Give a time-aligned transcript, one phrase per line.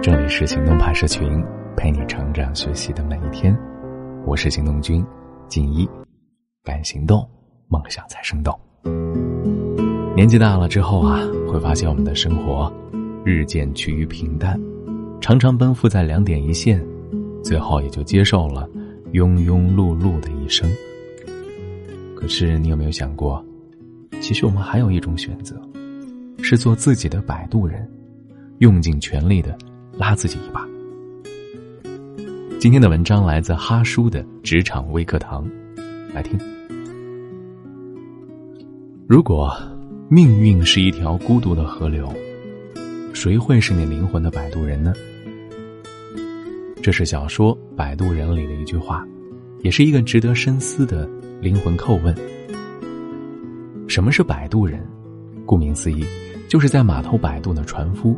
[0.00, 1.44] 这里是行动派社群，
[1.76, 3.56] 陪你成长学习的每一天。
[4.24, 5.04] 我是行动君
[5.48, 5.88] 锦一，
[6.62, 7.28] 敢行动，
[7.66, 8.56] 梦想才生动。
[10.14, 12.72] 年纪大了之后啊，会发现我们的生活
[13.24, 14.58] 日渐趋于平淡，
[15.20, 16.80] 常常奔赴在两点一线，
[17.42, 18.68] 最后也就接受了
[19.12, 20.70] 庸庸碌碌的一生。
[22.14, 23.44] 可是你有没有想过，
[24.20, 25.60] 其实我们还有一种选择，
[26.40, 27.90] 是做自己的摆渡人，
[28.58, 29.56] 用尽全力的
[29.98, 30.64] 拉自己一把。
[32.60, 35.44] 今天的文章来自哈叔的职场微课堂，
[36.14, 36.38] 来听。
[39.08, 39.52] 如果
[40.08, 42.08] 命运是一条孤独的河流，
[43.12, 44.92] 谁会是你灵魂的摆渡人呢？
[46.80, 49.04] 这是小说《摆渡人》里的一句话，
[49.62, 51.08] 也是一个值得深思的。
[51.40, 52.12] 灵魂叩问：
[53.86, 54.84] 什么是摆渡人？
[55.46, 56.04] 顾名思义，
[56.48, 58.16] 就是在码头摆渡的船夫，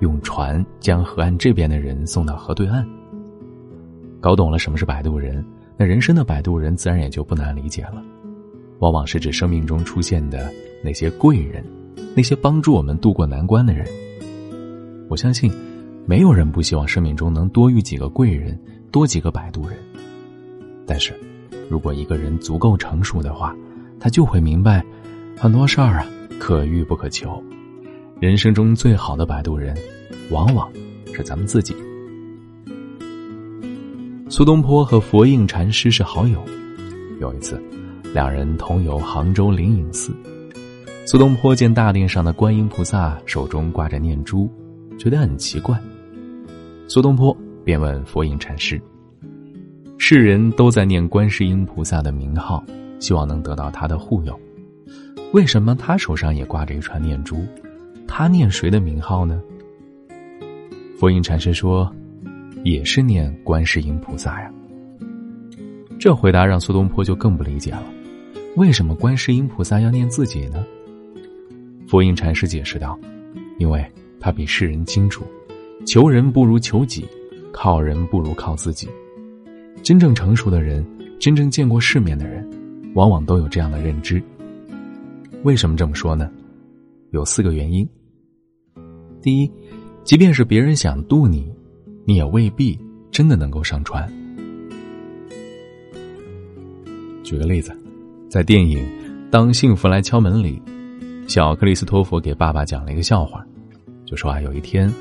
[0.00, 2.86] 用船将河岸这边的人送到河对岸。
[4.20, 5.44] 搞懂了什么是摆渡人，
[5.76, 8.02] 那人生的摆渡人自然也就不难理解了。
[8.80, 10.52] 往往是指生命中出现的
[10.82, 11.64] 那些贵人，
[12.14, 13.86] 那些帮助我们渡过难关的人。
[15.08, 15.52] 我相信，
[16.06, 18.58] 没有人不希望生命中能多遇几个贵人，
[18.90, 19.78] 多几个摆渡人。
[20.86, 21.14] 但是。
[21.68, 23.54] 如果一个人足够成熟的话，
[24.00, 24.84] 他就会明白，
[25.36, 26.06] 很多事儿啊
[26.40, 27.40] 可遇不可求。
[28.20, 29.74] 人生中最好的摆渡人，
[30.28, 30.70] 往往
[31.14, 31.74] 是咱们自己。
[34.28, 36.44] 苏东坡和佛印禅师是好友，
[37.18, 37.58] 有一次，
[38.12, 40.14] 两人同游杭州灵隐寺。
[41.06, 44.52] 苏东坡见大殿上的观音菩萨手中挂着念珠，
[44.98, 45.74] 觉得很奇怪。
[46.88, 48.78] 苏东坡便问佛印禅师。
[49.96, 52.62] 世人都在念观世音菩萨的名号，
[52.98, 54.38] 希望能得到他的护佑。
[55.32, 57.46] 为什么他手上也挂着一串念珠？
[58.12, 59.40] 他念谁的名号呢？
[60.98, 61.90] 佛印禅师说
[62.64, 64.52] ：“也是念观世音菩萨呀。”
[65.96, 67.84] 这回答让苏东坡就更不理解了。
[68.56, 70.66] 为什么观世音菩萨要念自己呢？
[71.86, 72.98] 佛印禅师解释道
[73.58, 73.86] ：“因为
[74.18, 75.24] 他比世人清楚，
[75.86, 77.06] 求人不如求己，
[77.52, 78.88] 靠人不如靠自己。”
[79.84, 80.84] 真正成熟的人，
[81.20, 82.46] 真正见过世面的人，
[82.94, 84.20] 往往都有这样的认知。
[85.44, 86.28] 为什么这么说呢？
[87.12, 87.88] 有四个原因。
[89.22, 89.50] 第一，
[90.04, 91.50] 即便是别人想渡你，
[92.04, 92.78] 你也未必
[93.10, 94.10] 真的能够上船。
[97.22, 97.76] 举个例子，
[98.28, 98.78] 在电影
[99.30, 100.60] 《当幸福来敲门》里，
[101.28, 103.44] 小克里斯托弗给爸爸讲了一个笑话，
[104.04, 104.92] 就说啊，有一天，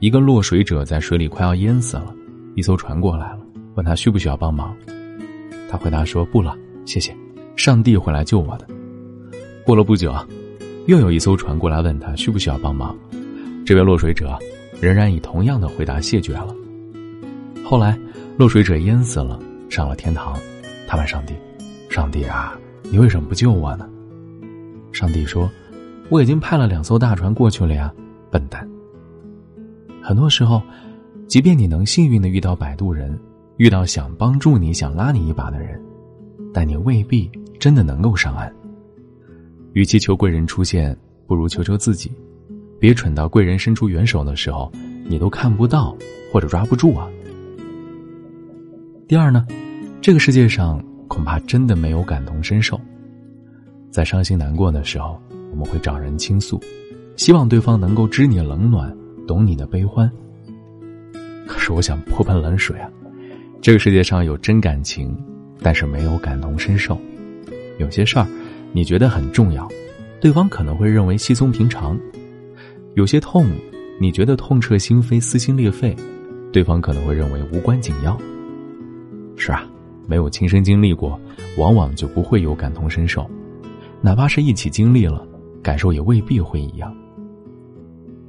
[0.00, 2.14] 一个落水者在水里快要淹死了，
[2.54, 3.40] 一艘船过来了。
[3.76, 4.74] 问他需不需要帮忙，
[5.70, 7.14] 他回答说：“不了，谢谢，
[7.56, 8.66] 上帝会来救我的。”
[9.66, 10.26] 过了不久啊，
[10.86, 12.96] 又有一艘船过来问他需不需要帮忙，
[13.66, 14.38] 这位落水者
[14.80, 16.54] 仍然以同样的回答谢绝了。
[17.64, 17.98] 后来，
[18.38, 20.38] 落水者淹死了，上了天堂，
[20.86, 21.34] 他问上帝
[21.90, 23.88] ：“上帝啊，你为什么不救我呢？”
[24.92, 25.50] 上帝说
[26.10, 27.92] ：“我已经派了两艘大船过去了呀，
[28.30, 28.64] 笨蛋。”
[30.00, 30.62] 很多时候，
[31.26, 33.18] 即便你能幸运的遇到摆渡人。
[33.56, 35.82] 遇到想帮助你、想拉你一把的人，
[36.52, 37.28] 但你未必
[37.58, 38.54] 真的能够上岸。
[39.72, 40.94] 与其求贵人出现，
[41.26, 42.12] 不如求求自己，
[42.86, 44.70] 别蠢到贵人伸出援手的时候，
[45.08, 45.92] 你都看不到
[46.32, 47.10] 或者抓不住啊。
[49.08, 49.44] 第二呢，
[50.00, 52.80] 这个世界上恐怕真的没有感同身受，
[53.90, 55.20] 在伤心难过的时候，
[55.50, 56.62] 我们会找人倾诉，
[57.16, 60.08] 希望对方能够知你冷暖，懂你的悲欢。
[61.44, 62.88] 可是我想泼盆冷水啊。
[63.60, 65.12] 这个世界上有真感情，
[65.60, 66.96] 但是没有感同身受。
[67.78, 68.28] 有些事儿，
[68.72, 69.68] 你觉得很重要，
[70.20, 71.96] 对方可能会认为稀松平常；
[72.96, 73.46] 有些痛，
[74.00, 75.94] 你觉得痛彻心扉、撕心裂肺，
[76.50, 78.18] 对方可能会认为无关紧要。
[79.36, 79.68] 是啊，
[80.08, 81.20] 没有亲身经历过，
[81.58, 83.30] 往往就不会有感同身受。
[84.00, 85.28] 哪怕是一起经历了，
[85.62, 86.90] 感受也未必会一样。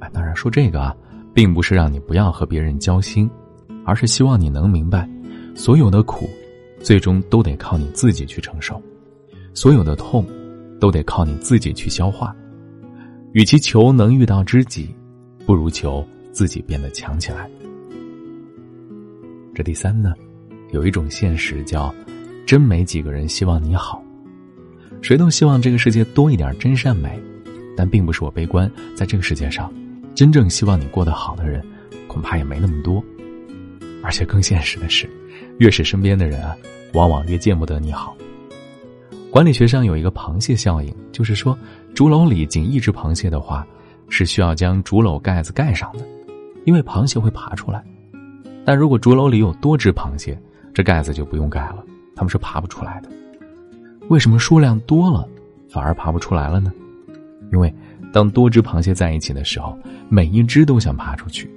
[0.00, 0.94] 哎，当然说这个啊，
[1.32, 3.28] 并不是让你不要和别人交心，
[3.86, 5.08] 而是希望你能明白。
[5.54, 6.28] 所有的苦，
[6.82, 8.76] 最终都得靠你自己去承受；
[9.54, 10.26] 所有的痛，
[10.78, 12.36] 都得靠你自己去消化。
[13.32, 14.94] 与其求能遇到知己，
[15.44, 17.48] 不如求自己变得强起来。
[19.54, 20.14] 这第三呢，
[20.72, 21.94] 有一种现实叫，
[22.46, 24.02] 真没几个人希望你好。
[25.02, 27.20] 谁都希望这个世界多一点真善美，
[27.76, 29.72] 但并不是我悲观，在这个世界上，
[30.14, 31.64] 真正希望你过得好的人，
[32.06, 33.04] 恐怕也没那么多。
[34.02, 35.08] 而且更现实的是。
[35.58, 36.56] 越是身边的人啊，
[36.94, 38.16] 往往越见不得你好。
[39.30, 41.56] 管理学上有一个螃蟹效应，就是说，
[41.94, 43.66] 竹篓里仅一只螃蟹的话，
[44.08, 46.00] 是需要将竹篓盖子盖上的；
[46.64, 47.84] 因为螃蟹会爬出来。
[48.64, 50.38] 但如果竹篓里有多只螃蟹，
[50.72, 51.84] 这盖子就不用盖了，
[52.16, 53.08] 它们是爬不出来的。
[54.08, 55.28] 为什么数量多了
[55.68, 56.72] 反而爬不出来了呢？
[57.52, 57.72] 因为
[58.12, 59.78] 当多只螃蟹在一起的时候，
[60.08, 61.50] 每一只都想爬出去，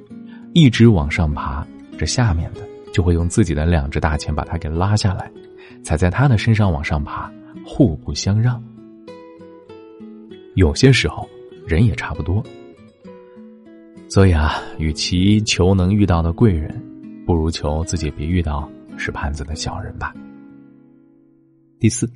[0.53, 1.65] 一直往上爬，
[1.97, 2.59] 这下面的
[2.93, 5.31] 就会用自己的两只大钳把它给拉下来，
[5.83, 7.31] 踩在它的身上往上爬，
[7.65, 8.61] 互不相让。
[10.55, 11.27] 有些时候，
[11.65, 12.43] 人也差不多。
[14.09, 16.69] 所以啊，与其求能遇到的贵人，
[17.25, 20.13] 不如求自己别遇到使盘子的小人吧。
[21.79, 22.09] 第四，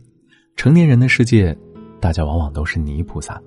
[0.58, 1.58] 成年人的世界，
[2.02, 3.42] 大家往往都是泥菩萨。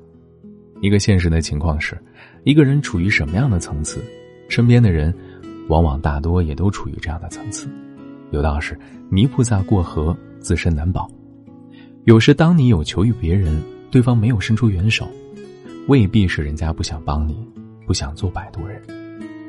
[0.81, 1.97] 一个现实的情况是，
[2.45, 4.03] 一个人处于什么样的层次，
[4.49, 5.15] 身边的人，
[5.69, 7.69] 往往大多也都处于这样的层次。
[8.31, 8.79] 有道是
[9.11, 11.07] “泥菩萨过河，自身难保”。
[12.09, 15.07] 有时，当你有求于别人，对方没有伸出援手，
[15.89, 17.37] 未必是人家不想帮你。
[17.87, 18.81] 不想做摆渡人，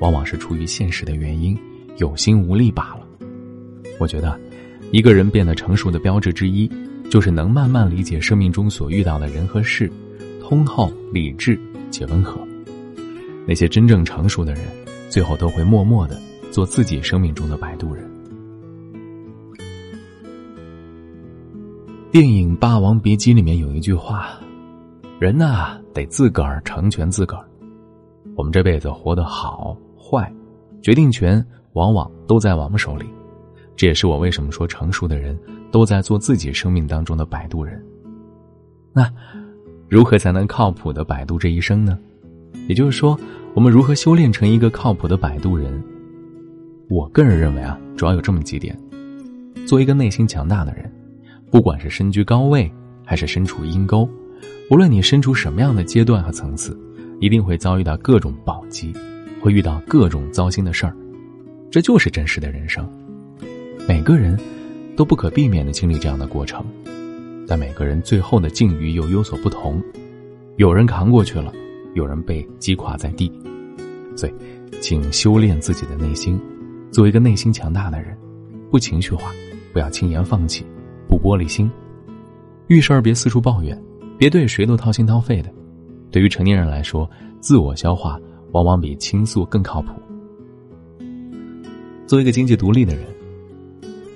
[0.01, 1.57] 往往是出于现实的原因，
[1.99, 3.07] 有心无力罢了。
[3.97, 4.37] 我觉得，
[4.91, 6.69] 一个人变得成熟的标志之一，
[7.09, 9.89] 就是能慢慢理解生命中所遇到的人和事，
[10.41, 11.57] 通透、理智
[11.89, 12.45] 且温和。
[13.47, 14.63] 那些真正成熟的人，
[15.09, 16.21] 最后都会默默的
[16.51, 18.03] 做自己生命中的摆渡人。
[22.11, 24.31] 电影《霸王别姬》里面有一句话
[25.21, 27.45] ：“人呐，得自个儿成全自个儿。”
[28.35, 30.33] 我们这辈子活得好坏，
[30.81, 33.05] 决定权往往都在我们手里。
[33.75, 35.37] 这也是我为什么说成熟的人
[35.69, 37.79] 都在做自己生命当中的摆渡人。
[38.91, 39.07] 那
[39.87, 41.95] 如何才能靠谱的摆渡这一生呢？
[42.67, 43.15] 也就是说，
[43.53, 45.79] 我们如何修炼成一个靠谱的摆渡人？
[46.89, 48.75] 我个人认为啊，主要有这么几点：
[49.67, 50.91] 做一个内心强大的人，
[51.51, 52.71] 不管是身居高位
[53.05, 54.07] 还是身处阴沟，
[54.69, 56.77] 无论你身处什么样的阶段和层次。
[57.21, 58.93] 一定会遭遇到各种暴击，
[59.41, 60.95] 会遇到各种糟心的事儿，
[61.69, 62.89] 这就是真实的人生。
[63.85, 64.39] 每个人
[64.95, 66.65] 都不可避免的经历这样的过程，
[67.45, 69.83] 但每个人最后的境遇又有所不同。
[70.55, 71.51] 有人扛过去了，
[71.93, 73.29] 有人被击垮在地。
[74.15, 74.33] 所以，
[74.79, 76.39] 请修炼自己的内心，
[76.89, 78.17] 做一个内心强大的人，
[78.71, 79.29] 不情绪化，
[79.73, 80.65] 不要轻言放弃，
[81.09, 81.69] 不玻璃心，
[82.67, 83.75] 遇事儿别四处抱怨，
[84.15, 85.51] 别对谁都掏心掏肺的。
[86.11, 87.09] 对于成年人来说，
[87.39, 88.19] 自我消化
[88.51, 89.89] 往往比倾诉更靠谱。
[92.05, 93.03] 做一个经济独立的人，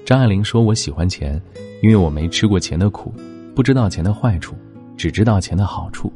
[0.05, 1.41] 张爱玲说：“我喜欢钱，
[1.81, 3.11] 因为我没吃过钱的苦，
[3.55, 4.55] 不知道钱的坏处，
[4.95, 6.13] 只知道钱的好处。”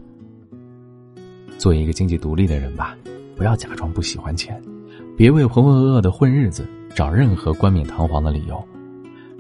[1.58, 2.96] 做一个经济独立的人吧，
[3.36, 4.62] 不要假装不喜欢钱，
[5.16, 8.64] 别为浑浑噩噩的混日子找任何冠冕堂皇的理由。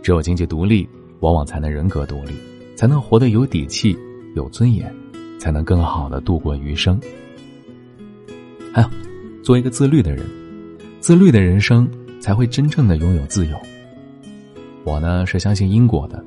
[0.01, 0.87] 只有经济独立，
[1.19, 2.33] 往往才能人格独立，
[2.75, 3.97] 才能活得有底气、
[4.35, 4.93] 有尊严。
[5.39, 6.99] 才能更好的度过余生。
[8.73, 8.89] 还有，
[9.43, 10.25] 做一个自律的人，
[10.99, 11.87] 自律的人生
[12.19, 13.55] 才会真正的拥有自由。
[14.83, 16.25] 我呢是相信因果的，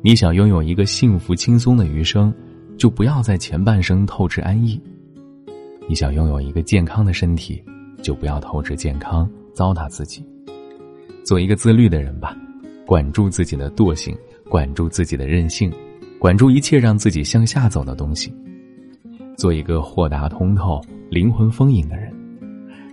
[0.00, 2.32] 你想拥有一个幸福轻松的余生，
[2.78, 4.80] 就不要在前半生透支安逸；
[5.88, 7.62] 你想拥有一个健康的身体，
[8.02, 10.24] 就不要透支健康糟蹋自己。
[11.24, 12.36] 做一个自律的人吧，
[12.86, 14.16] 管住自己的惰性，
[14.48, 15.72] 管住自己的任性，
[16.18, 18.32] 管住一切让自己向下走的东西。
[19.36, 22.12] 做一个豁达通透、灵魂丰盈的人，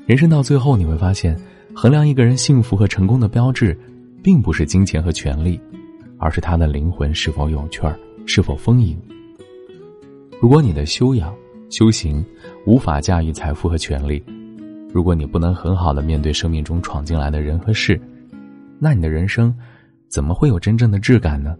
[0.08, 1.38] 人生到最后你会发现，
[1.76, 3.78] 衡量一个人幸福和成功的标志，
[4.24, 5.60] 并不是金钱和权力，
[6.18, 8.98] 而是他的灵魂是否有趣儿、是否丰盈。
[10.40, 11.36] 如果你的修养、
[11.70, 12.26] 修行
[12.66, 14.24] 无法驾驭财富和权力，
[14.94, 18.02] 如果你不能很好的面对生命中闯进来的人和事，
[18.80, 19.56] 那你的人生
[20.12, 21.56] 怎么会有真正的质感呢？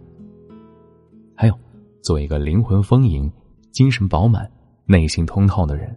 [1.34, 1.58] 还有，
[2.02, 3.32] 做一个灵魂丰盈、
[3.72, 4.48] 精神饱满。
[4.84, 5.96] 内心通透的人，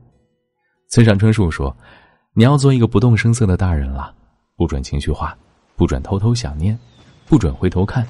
[0.90, 1.76] 村上春树说
[2.34, 4.14] ：“你要做一个不动声色的大人了，
[4.56, 5.36] 不准情绪化，
[5.76, 6.78] 不准偷偷想念，
[7.26, 8.06] 不准回头看，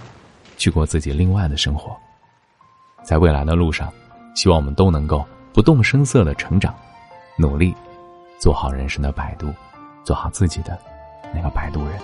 [0.57, 1.95] 去过自己另外的生活。
[3.03, 3.91] 在未来的路上，
[4.35, 6.75] 希望我们都能够不动声色的成长，
[7.39, 7.73] 努力
[8.37, 9.47] 做好人生的摆渡，
[10.03, 10.77] 做好自己的
[11.33, 11.97] 那个摆渡人。”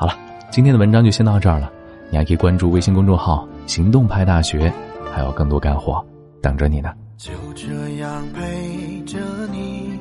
[0.00, 0.16] 好了，
[0.50, 1.70] 今天的文章就先到这儿了。
[2.08, 4.72] 你还可以关注微信公众号“行动派大学”，
[5.12, 6.02] 还有更多干货。
[6.40, 6.90] 等着你呢。
[7.18, 7.66] 就这
[7.96, 9.18] 样陪着
[9.52, 9.92] 你，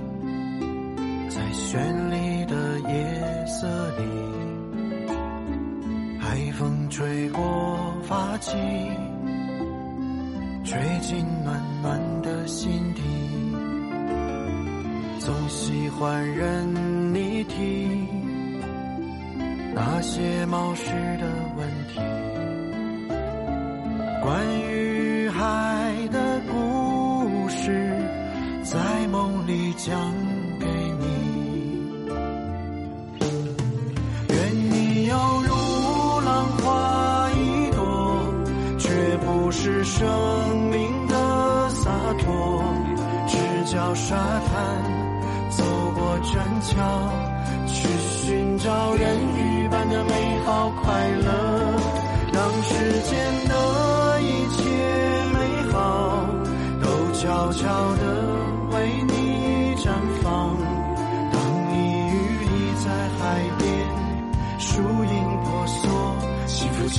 [1.27, 1.77] 在绚
[2.09, 4.03] 丽的夜色里，
[6.17, 8.55] 海风吹过发髻，
[10.63, 13.01] 吹进暖暖的心底。
[15.19, 17.89] 总喜欢任你提
[19.81, 22.01] 那些冒失的问题，
[24.21, 27.97] 关于海的故事，
[28.61, 29.97] 在梦里讲
[30.59, 30.65] 给
[30.99, 31.05] 你。
[34.27, 35.15] 愿你有
[35.47, 35.49] 如
[36.25, 37.79] 浪花一朵，
[38.77, 40.05] 却不是生
[40.69, 42.61] 命的洒脱，
[43.29, 43.37] 赤
[43.71, 44.51] 脚沙滩
[45.51, 45.63] 走
[45.95, 46.77] 过栈桥，
[47.65, 49.28] 去寻找人。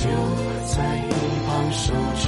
[0.01, 0.09] 就
[0.65, 1.11] 在一
[1.45, 2.25] 旁守着。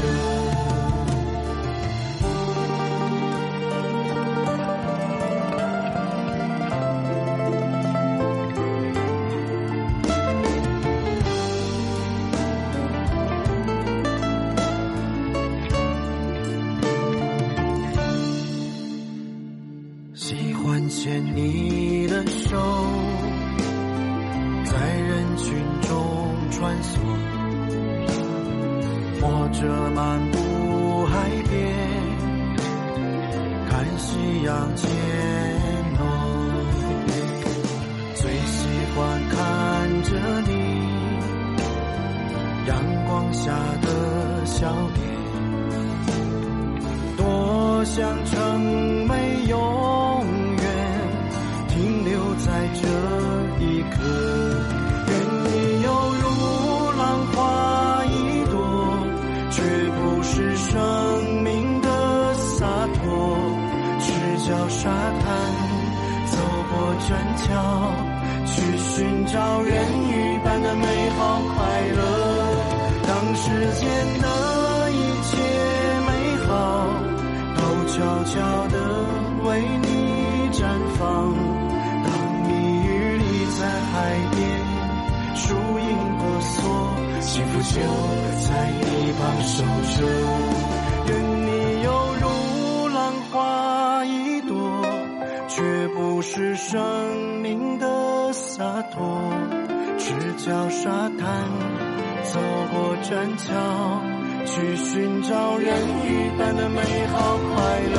[20.14, 22.56] 喜欢牵你的手，
[24.64, 25.90] 在人群中
[26.52, 27.00] 穿梭，
[29.64, 31.54] 着漫步海边，
[33.70, 34.90] 看夕阳渐
[35.98, 36.02] 落。
[38.16, 39.34] 最喜欢看
[40.04, 40.12] 着
[40.48, 40.52] 你
[42.68, 42.72] 阳
[43.06, 45.00] 光下的笑脸，
[47.16, 48.26] 多想
[64.74, 65.30] 沙滩，
[66.28, 66.34] 走
[66.70, 66.74] 过
[67.08, 67.42] 栈桥，
[68.46, 69.72] 去寻找人
[70.10, 70.12] 鱼
[70.44, 71.58] 般的美好快
[71.96, 72.02] 乐。
[73.08, 73.44] 当世
[73.76, 73.82] 间
[74.20, 74.26] 的
[74.92, 75.32] 一切
[76.08, 76.10] 美
[76.46, 76.50] 好
[77.56, 77.94] 都悄
[78.26, 78.34] 悄
[78.68, 78.76] 地
[79.46, 79.48] 为
[79.82, 79.88] 你
[80.52, 80.60] 绽
[80.98, 81.02] 放。
[82.04, 82.08] 当
[82.44, 82.52] 你
[82.84, 82.90] 与
[83.20, 83.24] 你
[83.58, 83.62] 在
[83.92, 83.94] 海
[84.32, 84.42] 边，
[85.36, 85.44] 树
[85.80, 85.88] 影
[86.18, 86.62] 婆娑，
[87.22, 87.76] 幸福就
[88.42, 88.82] 在一
[89.20, 89.54] 旁守
[89.96, 89.98] 着。
[91.06, 91.12] 愿
[91.46, 91.48] 你
[91.84, 91.88] 犹
[92.22, 92.24] 如
[92.90, 92.98] 浪
[93.32, 94.33] 花一，
[95.56, 99.32] 却不是生命的洒脱。
[100.00, 101.30] 赤脚沙滩，
[102.24, 102.40] 走
[102.72, 104.02] 过栈桥，
[104.48, 107.98] 去寻找人鱼般的美好快乐。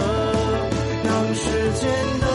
[1.04, 2.26] 当时间的